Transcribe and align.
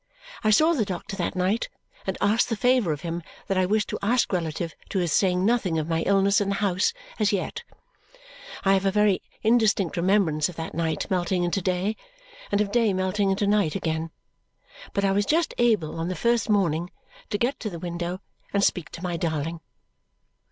I 0.43 0.49
saw 0.49 0.73
the 0.73 0.83
doctor 0.83 1.15
that 1.17 1.35
night 1.35 1.69
and 2.07 2.17
asked 2.19 2.49
the 2.49 2.55
favour 2.55 2.91
of 2.91 3.01
him 3.01 3.21
that 3.45 3.55
I 3.55 3.67
wished 3.67 3.87
to 3.89 3.99
ask 4.01 4.33
relative 4.33 4.73
to 4.89 4.97
his 4.97 5.13
saying 5.13 5.45
nothing 5.45 5.77
of 5.77 5.87
my 5.87 6.01
illness 6.01 6.41
in 6.41 6.49
the 6.49 6.55
house 6.55 6.91
as 7.19 7.31
yet. 7.31 7.61
I 8.65 8.73
have 8.73 8.87
a 8.87 8.91
very 8.91 9.21
indistinct 9.43 9.95
remembrance 9.95 10.49
of 10.49 10.55
that 10.55 10.73
night 10.73 11.05
melting 11.11 11.43
into 11.43 11.61
day, 11.61 11.95
and 12.51 12.61
of 12.61 12.71
day 12.71 12.93
melting 12.93 13.29
into 13.29 13.45
night 13.45 13.75
again; 13.75 14.09
but 14.95 15.05
I 15.05 15.11
was 15.11 15.27
just 15.27 15.53
able 15.59 15.99
on 15.99 16.07
the 16.07 16.15
first 16.15 16.49
morning 16.49 16.89
to 17.29 17.37
get 17.37 17.59
to 17.59 17.69
the 17.69 17.77
window 17.77 18.21
and 18.55 18.63
speak 18.63 18.89
to 18.93 19.03
my 19.03 19.17
darling. 19.17 19.61